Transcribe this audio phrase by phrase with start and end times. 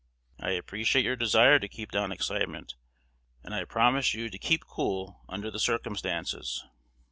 [0.39, 2.73] I appreciate your desire to keep down excitement,
[3.43, 6.65] and I promise you to 'keep cool' under the circumstances."